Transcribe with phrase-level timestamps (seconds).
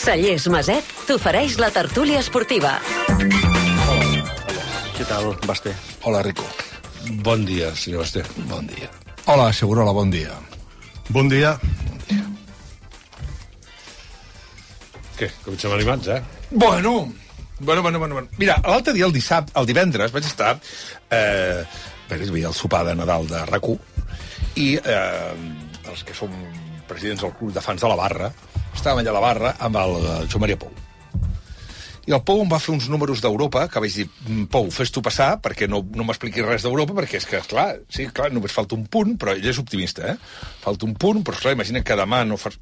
[0.00, 2.78] Cellers Maset t'ofereix la tertúlia esportiva.
[4.96, 5.74] Què tal, Basté?
[6.08, 6.46] Hola, Rico.
[7.26, 8.22] Bon dia, senyor Basté.
[8.48, 8.88] Bon dia.
[9.28, 10.32] Hola, Segurola, bon dia.
[11.12, 11.52] Bon dia.
[15.18, 15.28] Què?
[15.44, 16.22] Comencem animats, eh?
[16.50, 17.12] Bueno,
[17.60, 18.14] bueno, bueno, bueno.
[18.14, 18.28] bueno.
[18.38, 20.54] Mira, l'altre dia, el dissabte, el divendres, vaig estar...
[21.12, 21.60] Eh,
[22.08, 23.68] perquè hi havia el sopar de Nadal de rac
[24.58, 25.34] i eh,
[25.92, 26.32] els que som
[26.88, 28.32] presidents del club de fans de la barra,
[28.80, 30.72] estàvem allà a la barra amb el eh, Joan Maria Pou.
[32.08, 34.90] I el Pou em va fer uns números d'Europa, que vaig dir, "Mm, Pou, fes
[34.90, 38.56] tu passar, perquè no, no m'expliquis res d'Europa, perquè és que, clar, sí, clar, només
[38.56, 40.16] falta un punt, però ell és optimista, eh?
[40.64, 42.58] Falta un punt, però, esclar, imagina que demà no fas...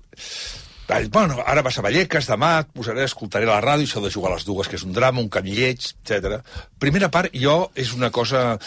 [1.12, 4.36] Bueno, ara vas a Vallecas, demà et posaré, escoltaré la ràdio, això de jugar a
[4.36, 6.38] les dues, que és un drama, un camp lleig, etc.
[6.80, 8.58] Primera part, jo, és una cosa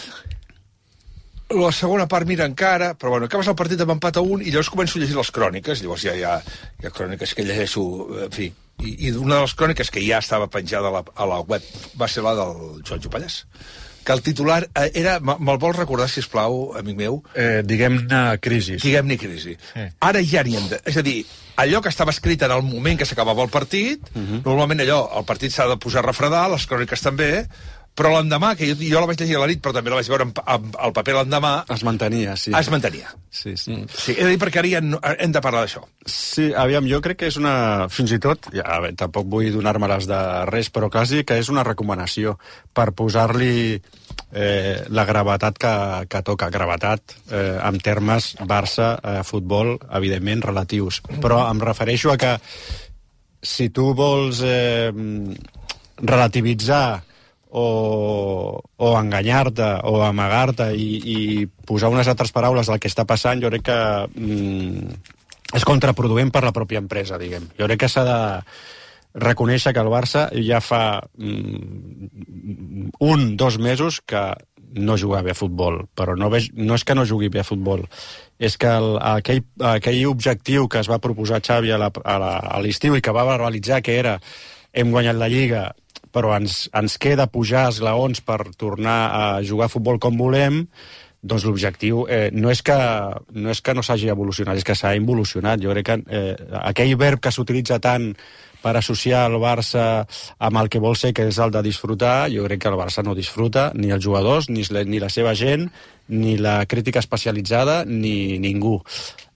[1.50, 4.50] la segona part mira encara, però bueno, acabes el partit amb empat a un i
[4.50, 6.38] llavors començo a llegir les cròniques, llavors ja hi ha,
[6.80, 7.82] hi ha cròniques que llegeixo,
[8.24, 8.48] en fi,
[8.82, 11.62] i, i una de les cròniques que ja estava penjada a la, a la web
[12.00, 13.42] va ser la del Joan Jopallàs
[14.02, 15.20] que el titular eh, era...
[15.22, 17.20] me- Me'l vols recordar, si plau, amic meu?
[17.38, 18.74] Eh, Diguem-ne crisi.
[18.82, 19.52] Diguem-ne crisi.
[20.02, 20.80] Ara ja n'hi hem de...
[20.90, 21.20] És a dir,
[21.62, 24.10] allò que estava escrit en el moment que s'acabava el partit,
[24.42, 27.28] normalment allò, el partit s'ha de posar a refredar, les cròniques també,
[27.94, 30.08] però l'endemà, que jo, jo la vaig llegir a la nit, però també la vaig
[30.08, 32.52] veure pa- amb el paper l'endemà, Es mantenia, sí.
[32.56, 33.10] es mantenia.
[33.30, 33.76] Sí, sí.
[33.92, 35.82] Sí, he de dir perquè ara ja no, hem de parlar d'això.
[36.08, 37.86] Sí, aviam, jo crec que és una...
[37.92, 41.52] Fins i tot, ja, a veure, tampoc vull donar-me-les de res, però quasi que és
[41.52, 42.38] una recomanació
[42.72, 45.74] per posar-li eh, la gravetat que,
[46.08, 46.48] que toca.
[46.52, 51.02] Gravetat eh, en termes Barça, eh, futbol, evidentment, relatius.
[51.20, 52.38] Però em refereixo a que
[53.42, 54.88] si tu vols eh,
[56.00, 57.02] relativitzar
[57.52, 61.16] o, o enganyar-te o amagar-te i, i
[61.68, 65.00] posar unes altres paraules del que està passant, jo crec que mm,
[65.58, 67.50] és contraproduent per la pròpia empresa, diguem.
[67.58, 68.20] Jo crec que s'ha de
[69.12, 74.30] reconèixer que el Barça ja fa mm, un, dos mesos que
[74.72, 77.44] no juga bé a futbol, però no, ve, no és que no jugui bé a
[77.44, 77.84] futbol,
[78.40, 79.42] és que el, aquell,
[79.74, 84.16] aquell objectiu que es va proposar Xavi a l'estiu i que va verbalitzar que era
[84.72, 85.66] hem guanyat la Lliga,
[86.12, 90.66] però ens, ens queda pujar esglaons per tornar a jugar a futbol com volem,
[91.22, 92.74] doncs l'objectiu eh, no, és que,
[93.38, 95.60] no és que no s'hagi evolucionat, és que s'ha involucionat.
[95.62, 96.32] Jo crec que eh,
[96.66, 98.08] aquell verb que s'utilitza tant
[98.62, 100.04] per associar el Barça
[100.38, 103.02] amb el que vol ser, que és el de disfrutar, jo crec que el Barça
[103.06, 105.68] no disfruta, ni els jugadors, ni, la- ni la seva gent,
[106.08, 108.80] ni la crítica especialitzada, ni ningú.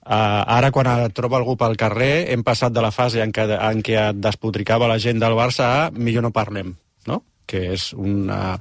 [0.07, 3.49] Uh, ara, quan et troba algú pel carrer, hem passat de la fase en què,
[3.57, 6.77] en què et despotricava la gent del Barça a millor no parlem,
[7.11, 7.25] no?
[7.47, 8.55] que és una,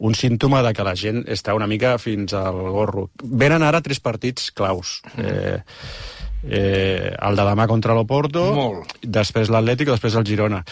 [0.00, 3.10] un símptoma de que la gent està una mica fins al gorro.
[3.20, 5.00] Venen ara tres partits claus.
[5.20, 5.60] Eh,
[6.48, 8.46] eh, el de demà contra l'Oporto,
[9.04, 10.62] després l'Atlètic i després el Girona.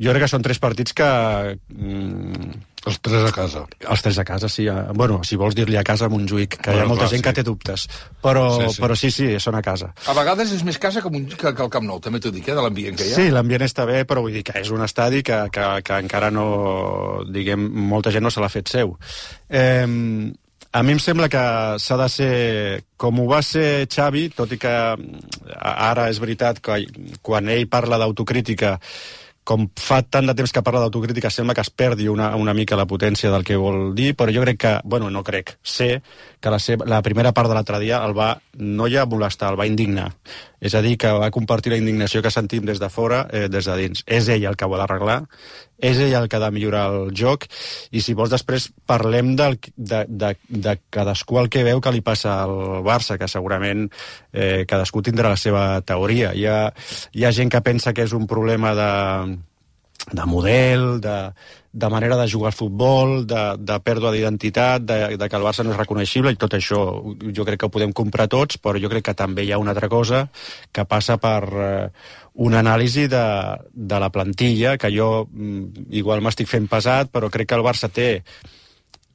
[0.00, 1.06] Jo crec que són tres partits que...
[1.76, 3.66] Mm, Els tres a casa.
[3.92, 4.64] els tres a casa, sí.
[4.64, 7.10] eh, Bueno, si vols dir-li a casa a Montjuïc, que hi Bueno, ha molta clar,
[7.12, 7.36] gent que sí.
[7.36, 7.84] té dubtes.
[8.24, 9.90] Però Sí, sí, però sí, sí, són a casa.
[10.08, 12.48] A vegades és més casa que, un, que, que el Camp Nou, també t'ho dic,
[12.48, 13.18] eh, de l'ambient que hi ha.
[13.20, 16.30] Sí, l'ambient està bé, però vull dir que és un estadi que, que, que encara
[16.32, 16.46] no...
[17.28, 18.96] Diguem, molta gent no se l'ha fet seu.
[19.52, 19.84] Eh,
[20.72, 21.44] a mi em sembla que
[21.82, 22.34] s'ha de ser,
[22.96, 26.80] com ho va ser Xavi, tot i que mm, ara és veritat que
[27.20, 28.78] quan ell parla d'autocrítica
[29.44, 32.78] com fa tant de temps que parla d'autocrítica, sembla que es perdi una, una mica
[32.78, 36.00] la potència del que vol dir, però jo crec que, bueno, no crec, sé
[36.40, 39.58] que la, seva, la primera part de l'altre dia el va, no ja molestar, el
[39.60, 40.08] va indignar.
[40.60, 43.68] És a dir, que va compartir la indignació que sentim des de fora, eh, des
[43.68, 44.02] de dins.
[44.06, 45.18] És ell el que ho ha d'arreglar,
[45.76, 47.44] és ell el que ha de millorar el joc,
[47.92, 52.04] i si vols després parlem del, de, de, de cadascú el que veu que li
[52.04, 53.86] passa al Barça, que segurament
[54.32, 56.32] eh, cadascú tindrà la seva teoria.
[56.32, 56.58] Hi ha,
[57.12, 58.92] hi ha gent que pensa que és un problema de,
[60.12, 61.16] de model, de,
[61.72, 65.62] de manera de jugar al futbol, de, de pèrdua d'identitat, de, de que el Barça
[65.62, 66.80] no és reconeixible, i tot això
[67.30, 69.70] jo crec que ho podem comprar tots, però jo crec que també hi ha una
[69.70, 70.24] altra cosa
[70.74, 71.84] que passa per eh,
[72.42, 73.24] una anàlisi de,
[73.70, 77.90] de la plantilla, que jo mm, igual m'estic fent pesat, però crec que el Barça
[77.92, 78.10] té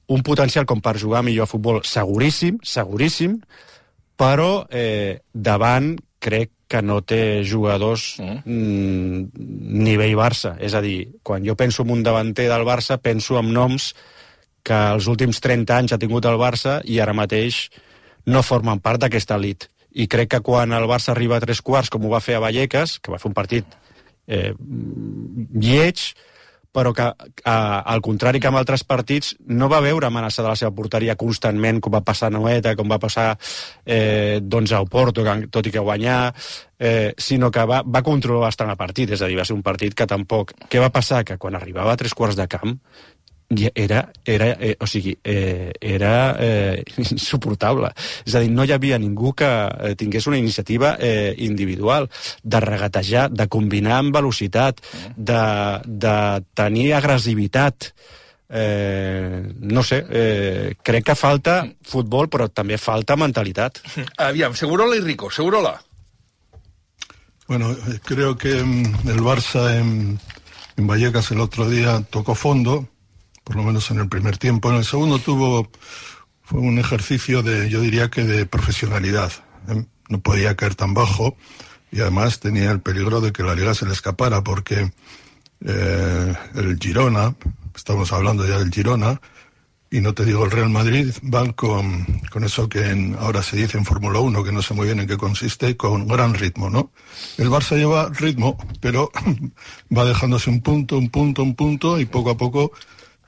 [0.08, 3.40] un potencial com per jugar millor a futbol seguríssim, seguríssim,
[4.16, 9.45] però eh, davant crec que no té jugadors mm.
[9.86, 10.56] nivell Barça.
[10.57, 13.92] És a dir, quan jo penso en un davanter del Barça, penso en noms
[14.66, 17.68] que els últims 30 anys ha tingut el Barça i ara mateix
[18.25, 19.69] no formen part d'aquesta elit.
[19.94, 22.44] I crec que quan el Barça arriba a tres quarts, com ho va fer a
[22.44, 23.77] Vallecas, que va fer un partit
[24.27, 24.51] eh,
[25.54, 26.10] lleig,
[26.75, 30.74] però que, a, al contrari que amb altres partits, no va veure amenaçada la seva
[30.75, 33.30] porteria constantment, com va passar a Noeta, com va passar
[33.86, 36.19] eh, doncs a Oporto, tot i que guanyar,
[36.80, 39.63] eh, sinó que va, va controlar bastant el partit, és a dir, va ser un
[39.63, 40.51] partit que tampoc...
[40.68, 41.24] Què va passar?
[41.24, 42.75] Que quan arribava a tres quarts de camp,
[43.50, 47.92] era, era, eh, o sigui, eh, era eh, insuportable.
[48.25, 52.09] És a dir, no hi havia ningú que eh, tingués una iniciativa eh, individual
[52.44, 54.81] de regatejar, de combinar amb velocitat,
[55.15, 55.42] de,
[55.86, 56.18] de
[56.53, 57.92] tenir agressivitat.
[58.50, 63.81] Eh, no sé, eh, crec que falta futbol, però també falta mentalitat.
[64.18, 65.30] Aviam, Segurola y Rico.
[65.30, 65.80] Segurola.
[67.48, 70.19] Bueno, creo que mm, el Barça en,
[70.77, 72.88] en Vallecas el otro día tocó fondo,
[73.45, 74.69] por lo menos en el primer tiempo.
[74.69, 75.69] En el segundo tuvo
[76.42, 79.31] fue un ejercicio de, yo diría que de profesionalidad.
[79.69, 79.86] ¿eh?
[80.09, 81.38] No podía caer tan bajo
[81.92, 84.92] y además tenía el peligro de que la liga se le escapara porque
[85.65, 87.36] eh, el Girona,
[87.75, 89.21] estamos hablando ya del Girona,
[89.89, 93.77] y no te digo el Real Madrid, van con, con eso que ahora se dice
[93.77, 96.91] en Fórmula 1, que no sé muy bien en qué consiste, con gran ritmo, ¿no?
[97.38, 99.12] El Barça lleva ritmo, pero
[99.95, 102.74] va dejándose un punto, un punto, un punto, y poco a poco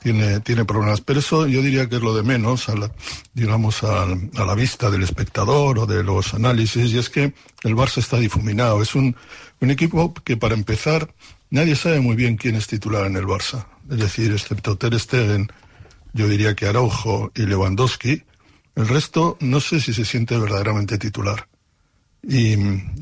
[0.01, 1.01] tiene, tiene problemas.
[1.01, 2.91] Pero eso yo diría que es lo de menos, a la-
[3.33, 7.33] digamos, al- a, la vista del espectador o de los análisis, y es que
[7.63, 8.81] el Barça está difuminado.
[8.81, 9.15] Es un,
[9.61, 11.13] un equipo que, para empezar,
[11.49, 13.65] nadie sabe muy bien quién es titular en el Barça.
[13.89, 15.47] Es decir, excepto Ter Stegen,
[16.13, 18.23] yo diría que Araujo y Lewandowski,
[18.75, 21.47] el resto no sé si se siente verdaderamente titular.
[22.23, 22.57] Y,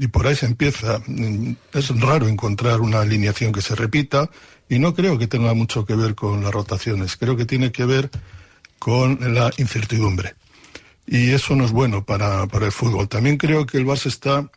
[0.08, 1.02] por ahí se empieza.
[1.08, 4.30] Mm, Es raro encontrar una alineación que se repita
[4.70, 7.16] y no creo que tenga mucho que ver con las rotaciones.
[7.16, 8.10] Creo que tiene que ver
[8.80, 10.36] con la incertidumbre.
[11.08, 13.08] Y eso no es bueno para, para el fútbol.
[13.08, 14.50] También creo que el Barça está,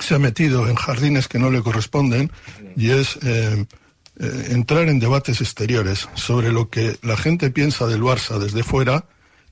[0.00, 2.32] se ha metido en jardines que no le corresponden
[2.76, 3.66] y es eh,
[4.20, 9.04] eh, entrar en debates exteriores sobre lo que la gente piensa del Barça desde fuera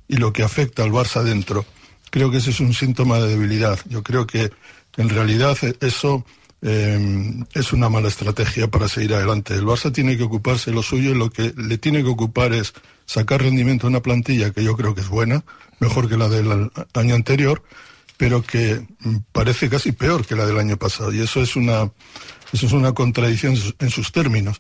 [0.09, 1.65] y lo que afecta al Barça dentro.
[2.17, 3.79] Creo que ese es un síntoma de debilidad.
[3.91, 4.51] Yo creo que
[4.97, 6.25] en realidad eso
[6.63, 6.99] eh,
[7.53, 9.53] es una mala estrategia para seguir adelante.
[9.53, 12.73] El Barça tiene que ocuparse lo suyo y lo que le tiene que ocupar es
[13.05, 15.45] sacar rendimiento a una plantilla que yo creo que es buena,
[15.79, 17.63] mejor que la del año anterior,
[18.17, 21.13] pero que mm, parece casi peor que la del año pasado.
[21.13, 21.93] Y eso es una,
[22.51, 24.57] eso es una contradicción en sus- en sus términos.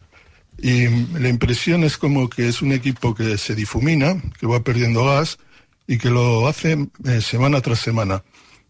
[0.58, 4.60] Y mm, la impresión es como que es un equipo que se difumina, que va
[4.62, 5.38] perdiendo gas
[5.86, 8.22] y que lo hace eh, semana tras semana.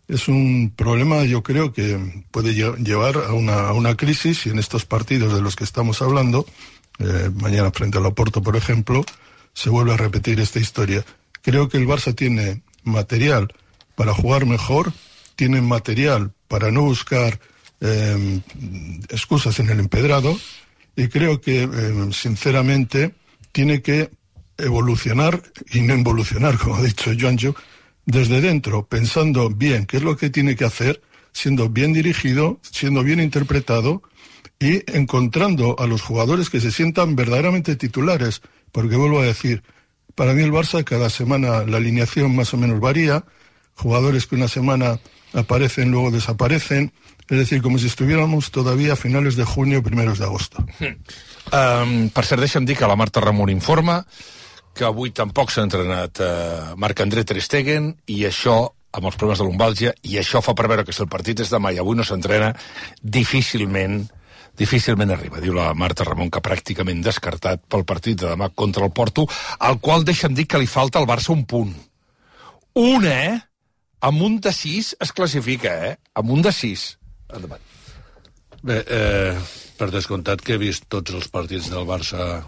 [0.08, 4.84] Es un problema, yo creo, que puede lle- llevar a una, crisis y en estos
[4.84, 6.46] partidos de los que estamos hablando,
[6.98, 9.04] eh, mañana frente al Oporto, por ejemplo,
[9.52, 11.04] se vuelve a repetir esta historia.
[11.42, 13.52] Creo que el Barça tiene material
[13.96, 14.92] para jugar mejor,
[15.34, 17.40] tiene material para no buscar
[17.80, 18.40] eh,
[19.08, 20.38] excusas en el empedrado
[20.94, 23.12] y creo que, eh, sinceramente,
[23.52, 24.10] tiene que
[24.58, 25.42] evolucionar
[25.72, 27.54] y no involucionar, como ha dicho Joanjo,
[28.04, 33.02] desde dentro, pensando bien qué es lo que tiene que hacer, siendo bien dirigido, siendo
[33.02, 34.02] bien interpretado
[34.58, 38.42] y encontrando a los jugadores que se sientan verdaderamente titulares.
[38.72, 39.62] Porque vuelvo a decir,
[40.14, 43.24] para mí el Barça cada semana la alineación más o menos varía,
[43.74, 44.98] jugadores que una semana
[45.34, 46.92] aparecen, luego desaparecen,
[47.28, 50.64] es decir, como si estuviéramos todavía a finales de junio, primeros de agosto.
[50.80, 54.06] Um, per cert, deixa'm la Marta Ramon informa
[54.76, 58.58] que avui tampoc s'ha entrenat uh, Marc-André Ter Stegen i això
[58.96, 61.72] amb els problemes de lumbàlgia, i això fa preveure que si el partit és demà
[61.74, 62.54] i avui no s'entrena,
[63.02, 64.06] difícilment
[64.56, 68.92] difícilment arriba, diu la Marta Ramon, que pràcticament descartat pel partit de demà contra el
[68.96, 69.26] Porto,
[69.60, 71.74] al qual deixa'm dir que li falta al Barça un punt.
[72.80, 73.36] Un, eh?
[74.00, 75.92] Amb un de sis es classifica, eh?
[76.16, 76.88] Amb un de sis.
[77.28, 77.60] Endavant.
[78.64, 79.36] Bé, eh,
[79.76, 82.40] per descomptat que he vist tots els partits del Barça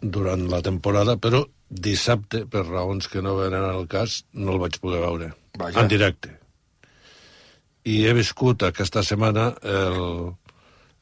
[0.00, 4.78] durant la temporada, però dissabte, per raons que no venen al cas, no el vaig
[4.82, 5.30] poder veure.
[5.58, 5.82] Vaja.
[5.82, 6.32] En directe.
[7.86, 10.34] I he viscut aquesta setmana el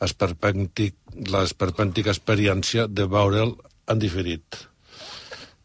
[0.05, 0.97] esperpèntic,
[1.33, 3.55] l'esperpèntica experiència de veure'l
[3.89, 4.59] en diferit.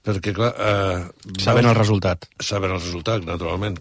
[0.05, 0.53] Perquè, clar...
[0.55, 2.29] Eh, Sabent el resultat.
[2.39, 3.77] Sabent el resultat, naturalment.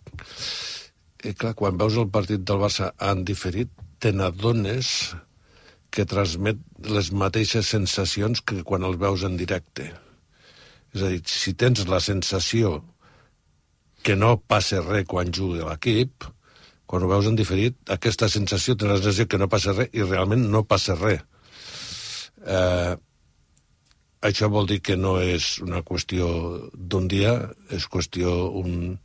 [1.26, 5.14] I clar, quan veus el partit del Barça en diferit, te n'adones
[5.90, 9.88] que transmet les mateixes sensacions que quan el veus en directe.
[10.95, 12.78] És a dir, si tens la sensació
[14.04, 16.28] que no passa res quan juga l'equip,
[16.88, 20.04] quan ho veus en diferit, aquesta sensació té la sensació que no passa res i
[20.07, 21.25] realment no passa res.
[22.47, 22.95] Eh,
[24.28, 26.28] això vol dir que no és una qüestió
[26.75, 27.35] d'un dia,
[27.71, 28.97] és qüestió un,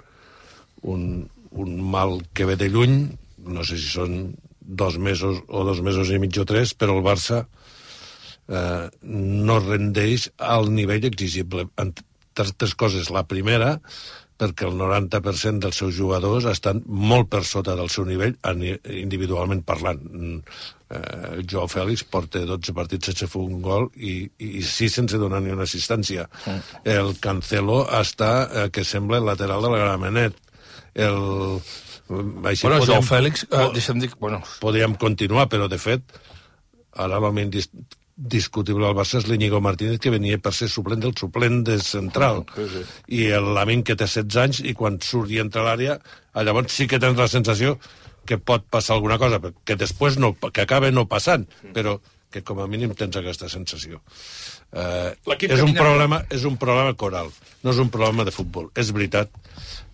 [0.82, 1.04] un,
[1.52, 2.98] un mal que ve de lluny,
[3.44, 4.18] no sé si són
[4.66, 7.44] dos mesos o dos mesos i mig o tres, però el Barça
[8.48, 11.68] eh, no rendeix al nivell exigible.
[11.78, 12.06] Entre
[12.44, 13.78] altres coses, la primera,
[14.44, 18.36] perquè el 90% dels seus jugadors estan molt per sota del seu nivell
[18.90, 20.02] individualment parlant.
[20.94, 25.42] Eh, Joao Fèlix porta 12 partits sense fer un gol i, i 6 sense donar
[25.42, 26.28] ni una assistència.
[26.46, 26.82] Mm.
[26.98, 30.43] El Cancelo està, eh, que sembla el lateral de la Gramenet.
[30.94, 31.20] El,
[32.46, 34.12] així bueno, podem, Joao Fèlix, eh, deixa'm dir...
[34.20, 34.44] Bueno.
[34.62, 36.16] Podríem continuar, però de fet,
[36.94, 37.48] ara l'home
[38.16, 42.44] discutible al Barça és l'Iñigo Martínez, que venia per ser suplent del suplent de central.
[42.56, 42.84] Sí, sí.
[43.18, 45.98] I l'Amin, que té 16 anys, i quan surt i entra a l'àrea,
[46.46, 47.80] llavors sí que tens la sensació
[48.26, 51.98] que pot passar alguna cosa, que després no, que acaba no passant, però
[52.34, 54.02] que com a mínim tens aquesta sensació.
[54.74, 57.30] Eh, és, un problema, és un problema coral,
[57.62, 58.72] no és un problema de futbol.
[58.76, 59.30] És veritat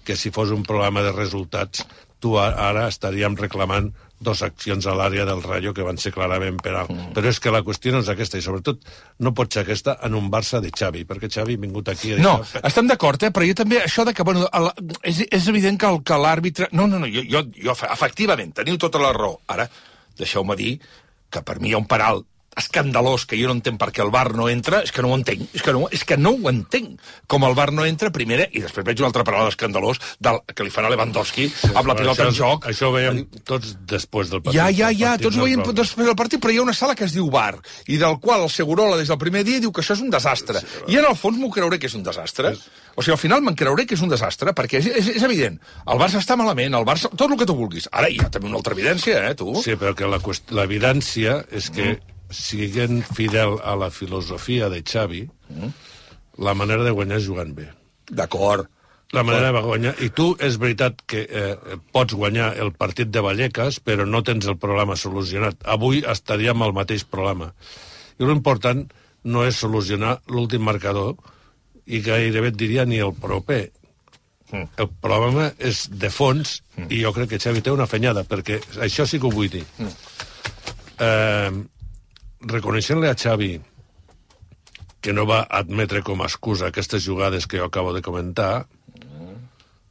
[0.07, 1.83] que si fos un problema de resultats,
[2.19, 6.89] tu ara estaríem reclamant dos accions a l'àrea del Rayo que van ser clarament penal.
[6.91, 7.13] Mm.
[7.15, 8.83] Però és que la qüestió no és aquesta, i sobretot
[9.23, 12.11] no pot ser aquesta en un Barça de Xavi, perquè Xavi ha vingut aquí...
[12.13, 13.31] A dir, no, estem d'acord, eh?
[13.35, 14.71] però jo també, això de que, bueno, el,
[15.07, 16.67] és, és evident que, que l'àrbitre...
[16.75, 19.37] No, no, no, jo, jo, jo, efectivament, teniu tota la raó.
[19.55, 19.69] Ara,
[20.19, 20.75] deixeu-me dir
[21.29, 22.23] que per mi hi ha un penal
[22.57, 25.17] escandalós que jo no entenc per què el bar no entra, és que no ho
[25.17, 26.99] entenc, és que no, és que no ho entenc.
[27.29, 30.65] Com el bar no entra, primera, i després veig una altra paraula escandalós del, que
[30.65, 32.67] li farà Lewandowski sí, amb la pilota això, en joc.
[32.71, 34.59] Això ho veiem tots després del partit.
[34.59, 37.07] Ja, ja, ja, tots ho veiem després del partit, però hi ha una sala que
[37.07, 37.55] es diu bar,
[37.87, 40.63] i del qual el Segurola des del primer dia diu que això és un desastre.
[40.63, 42.53] Sí, I en el fons m'ho creuré que és un desastre.
[42.57, 42.67] És...
[42.99, 45.55] O sigui, al final me'n creuré que és un desastre, perquè és, és, és evident.
[45.87, 47.11] El Barça està malament, el Barça...
[47.13, 47.87] Tot el que tu vulguis.
[47.95, 49.53] Ara hi ha també una altra evidència, eh, tu?
[49.63, 55.71] Sí, però que l'evidència és que mm siguent fidel a la filosofia de Xavi, mm.
[56.45, 57.69] la manera de guanyar és jugant bé.
[58.09, 58.69] D'acord.
[59.11, 59.95] La manera de guanyar...
[60.05, 64.45] I tu, és veritat que eh, pots guanyar el partit de Vallecas, però no tens
[64.45, 65.57] el problema solucionat.
[65.65, 67.49] Avui estaríem al mateix problema.
[68.21, 68.85] I l'important
[69.25, 71.17] no és solucionar l'últim marcador,
[71.89, 73.63] i gairebé et diria ni el proper.
[74.51, 74.69] Mm.
[74.81, 76.91] El problema és de fons, mm.
[76.93, 79.65] i jo crec que Xavi té una fenyada, perquè això sí que ho vull dir.
[79.81, 79.97] Mm.
[80.99, 81.51] Eh,
[82.41, 83.53] reconeixent-li a Xavi
[85.01, 88.67] que no va admetre com a excusa aquestes jugades que jo acabo de comentar,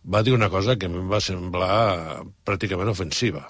[0.04, 3.44] va dir una cosa que a mi em va semblar pràcticament ofensiva.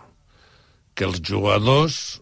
[0.95, 2.21] Que els jugadors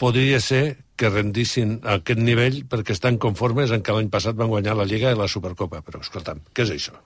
[0.00, 4.52] podria ser que rendissin a aquest nivell perquè estan conformes en que l'any passat van
[4.52, 5.80] guanyar la Lliga i la Supercopa.
[5.84, 6.96] Però, escolta'm, què és això?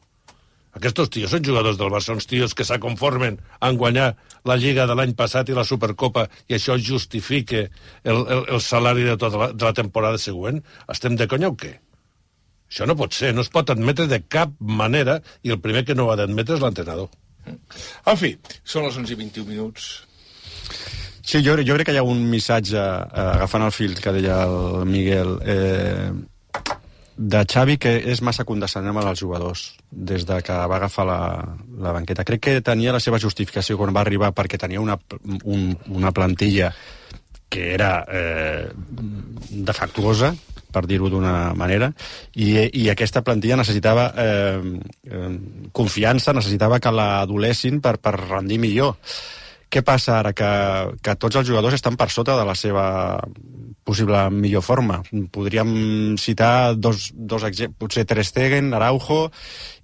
[0.76, 4.12] Aquests tios són jugadors del Barça, uns tios que s'aconformen en guanyar
[4.46, 7.68] la Lliga de l'any passat i la Supercopa i això justifique
[8.04, 10.60] el, el, el salari de tota la, de la temporada següent.
[10.92, 11.72] Estem de conya o què?
[12.68, 15.96] Això no pot ser, no es pot admetre de cap manera i el primer que
[15.96, 17.08] no ho ha d'admetre és l'entrenador.
[17.48, 19.88] En fi, són les 11 i 21 minuts.
[21.28, 24.42] Sí, jo, jo crec que hi ha un missatge, eh, agafant el fil que deia
[24.44, 26.10] el Miguel, eh,
[27.18, 31.20] de Xavi que és massa condescendent amb els jugadors des de que va agafar la,
[31.82, 32.24] la banqueta.
[32.24, 34.94] Crec que tenia la seva justificació quan va arribar perquè tenia una,
[35.42, 36.70] un, una plantilla
[37.48, 38.68] que era eh,
[39.50, 40.34] defectuosa,
[40.70, 41.88] per dir-ho d'una manera,
[42.36, 45.32] i, i aquesta plantilla necessitava eh, eh,
[45.72, 48.94] confiança, necessitava que la adolessin per, per rendir millor.
[49.68, 50.32] Què passa ara?
[50.32, 50.48] Que,
[51.04, 52.84] que tots els jugadors estan per sota de la seva
[53.88, 55.02] possible millor forma.
[55.32, 59.28] Podríem citar dos, dos exemples, potser Ter Stegen, Araujo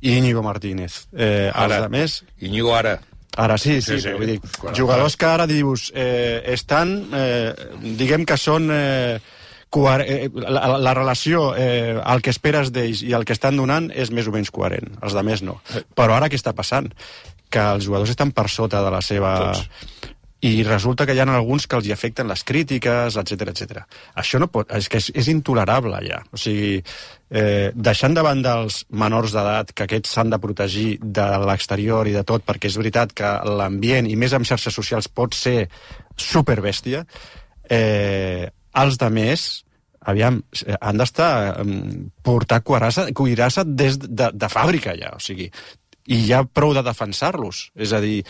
[0.01, 1.07] i Íñigo Martínez.
[1.13, 2.23] Eh, ara, més...
[2.41, 2.99] Íñigo ara.
[3.37, 4.13] Ara sí, sí, sí, sí.
[4.15, 4.41] Vull dir,
[4.77, 7.55] jugadors que ara dius eh, estan, eh,
[7.97, 8.71] diguem que són...
[8.73, 9.23] Eh,
[9.75, 14.13] eh, la, la relació, eh, el que esperes d'ells i el que estan donant és
[14.15, 15.57] més o menys coherent, els de més no.
[15.99, 16.93] Però ara què està passant?
[17.55, 19.39] Que els jugadors estan per sota de la seva...
[19.47, 20.13] Tots
[20.45, 23.85] i resulta que hi ha alguns que els hi afecten les crítiques, etc etc.
[24.21, 26.21] Això no pot, és que és, és intolerable ja.
[26.37, 26.83] O sigui,
[27.31, 32.13] eh, deixant de banda els menors d'edat, que aquests s'han de protegir de l'exterior i
[32.17, 35.71] de tot, perquè és veritat que l'ambient, i més amb xarxes socials, pot ser
[36.21, 37.07] superbèstia,
[37.73, 38.51] eh,
[38.85, 39.47] els de més,
[40.05, 40.43] aviam,
[40.77, 41.31] han d'estar
[42.27, 45.49] portar cuirassa, cuirassa des de, de fàbrica ja, o sigui,
[46.07, 48.21] i ja prou de defensar-los, és a dir,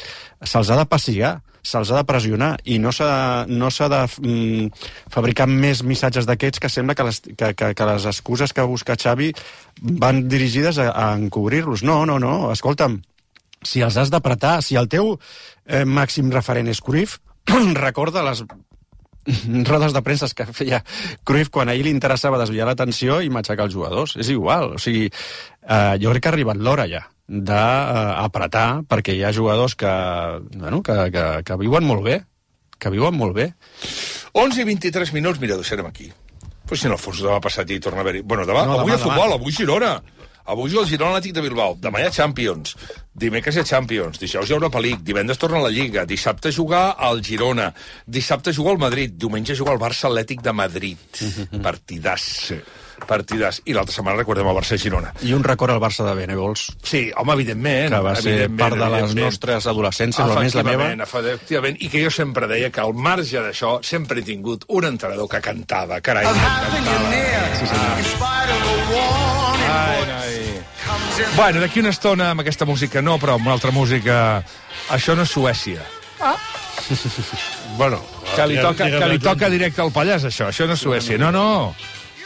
[0.44, 4.66] se'ls ha de passigar se'ls ha de pressionar i no s'ha no de mm,
[5.12, 8.98] fabricar més missatges d'aquests que sembla que les, que, que, que les excuses que busca
[9.00, 9.32] Xavi
[10.04, 11.82] van dirigides a, a encobrir-los.
[11.82, 13.00] No, no, no, escolta'm,
[13.64, 17.18] si els has d'apretar, si el teu eh, màxim referent és Cruyff,
[17.86, 18.44] recorda les
[19.70, 20.82] rodes de premsa que feia
[21.24, 24.16] Cruyff quan a ell li interessava desviar l'atenció i matxacar els jugadors.
[24.20, 29.22] És igual, o sigui, eh, jo crec que ha arribat l'hora ja d'apretar, perquè hi
[29.24, 29.92] ha jugadors que,
[30.58, 32.18] bueno, que, que, que viuen molt bé,
[32.78, 33.48] que viuen molt bé.
[34.36, 36.10] 11 i 23 minuts, mira, deixarem aquí.
[36.64, 38.22] Però si en el fons demà passat hi torna a haver-hi...
[38.24, 39.40] Bueno, demà, No, no, avui demà, a futbol, demà.
[39.40, 39.92] avui Girona.
[40.46, 41.76] Avui juga el Girona Atlètic de Bilbao.
[41.80, 42.74] Demà hi ha Champions.
[43.14, 44.18] Dimecres hi ha Champions.
[44.20, 45.00] Dijous hi ha Europa League.
[45.02, 46.04] Divendres torna a la Lliga.
[46.04, 47.70] Dissabte jugar al Girona.
[48.06, 49.12] Dissabte jugar al Madrid.
[49.16, 50.98] Diumenge jugar al Barça Atlètic de Madrid.
[51.64, 52.20] Partidàs.
[52.50, 52.58] Sí.
[53.08, 53.58] Partidàs.
[53.66, 55.10] I l'altra setmana recordem el Barça-Girona.
[55.26, 57.90] I un record al Barça de Benevols, Sí, home, evidentment.
[57.90, 60.86] que va ser part de les nostres adolescències, almenys la meva.
[61.02, 65.28] Efectivament, i que jo sempre deia que al marge d'això sempre he tingut un entrenador
[65.28, 66.38] que cantava, carai, que
[67.66, 69.43] cantava.
[69.70, 70.64] Ai, ai.
[71.36, 74.42] Bueno, d'aquí una estona amb aquesta música no, però amb una altra música...
[74.92, 75.82] Això no és Suècia.
[77.78, 77.98] Bueno,
[78.36, 80.48] Que li toca, que li toca directe al Pallàs, això.
[80.50, 81.16] Això no és Suècia.
[81.18, 81.74] No, no.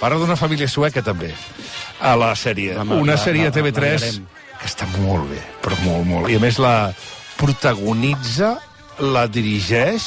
[0.01, 1.31] Parla d'una família sueca, també,
[2.01, 2.77] a la sèrie.
[2.79, 4.27] Una sèrie la- a TV3 la veurem.
[4.61, 6.31] que està molt bé, però molt, molt.
[6.31, 6.93] I a més la
[7.37, 8.59] protagonitza,
[9.01, 10.07] la dirigeix,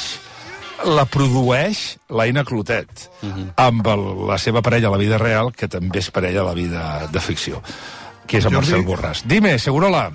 [0.84, 3.08] la produeix l'Aina Clotet,
[3.56, 6.54] amb el, la seva parella a la vida real, que també és parella a la
[6.54, 7.62] vida de ficció,
[8.26, 8.72] que és en Jordi?
[8.72, 9.22] Marcel Borràs.
[9.24, 10.10] Dime, Segurola.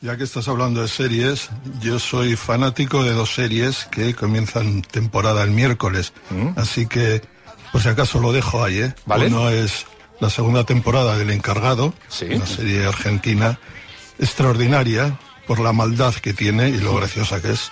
[0.00, 1.48] Ya que estás hablando de series,
[1.80, 6.12] yo soy fanático de dos series que comienzan temporada el miércoles.
[6.54, 7.20] Así que,
[7.72, 8.78] por si acaso, lo dejo ahí.
[8.78, 8.94] ¿eh?
[9.06, 9.26] Vale.
[9.26, 9.86] Uno es
[10.20, 12.26] la segunda temporada del Encargado, Sí.
[12.30, 13.58] una serie argentina
[14.20, 17.70] extraordinaria por la maldad que tiene y lo graciosa que es.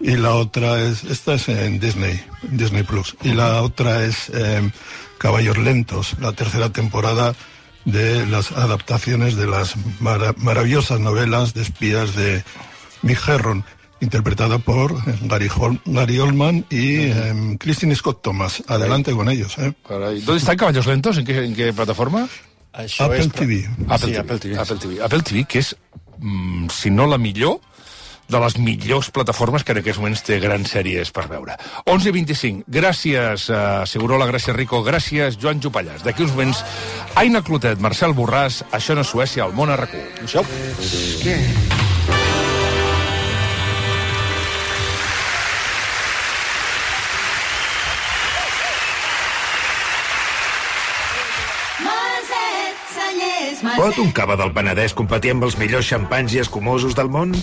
[0.00, 3.16] Y la otra es, esta es en Disney, Disney Plus.
[3.22, 4.70] Y la otra es eh,
[5.18, 7.34] Caballos Lentos, la tercera temporada
[7.84, 12.42] de las adaptaciones de las mara- maravillosas novelas de espías de
[13.02, 13.64] Mick Herron,
[14.00, 18.62] interpretada por eh, Gary, Hol- Gary Oldman y eh, Christine Scott Thomas.
[18.66, 19.56] Adelante con ellos.
[19.58, 19.72] ¿eh?
[19.88, 21.16] ¿Dónde están Caballos Lentos?
[21.18, 22.28] ¿En qué, en qué plataforma?
[22.72, 23.28] Apple.
[23.28, 23.70] TV.
[23.88, 24.18] Apple, Sí, TV.
[24.18, 24.58] Apple TV.
[24.58, 25.02] Apple TV.
[25.02, 25.76] Apple TV, que és,
[26.18, 27.60] mm, si no la millor,
[28.28, 31.56] de les millors plataformes que en aquests moments té grans sèries per veure.
[31.90, 32.64] 11 i 25.
[32.68, 34.82] Gràcies, uh, Segurola, gràcies, Rico.
[34.86, 36.04] Gràcies, Joan Jupallàs.
[36.04, 36.64] D'aquí uns moments,
[37.14, 40.24] Aina Clotet, Marcel Borràs, Això no és Suècia, al món a RAC1.
[40.24, 40.44] Això.
[51.84, 57.12] Maset, Cellers, Pot un cava del Penedès competir amb els millors xampanys i escumosos del
[57.12, 57.34] món?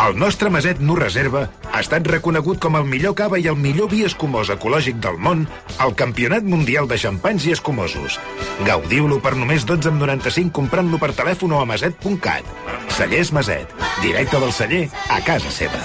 [0.00, 3.90] El nostre Maset No Reserva ha estat reconegut com el millor cava i el millor
[3.92, 5.42] vi escumós ecològic del món
[5.84, 8.16] al Campionat Mundial de Xampanys i Escumosos.
[8.68, 12.48] Gaudiu-lo per només 12,95 comprant-lo per telèfon o a maset.cat.
[12.96, 15.84] Cellers Maset, directe del celler a casa seva.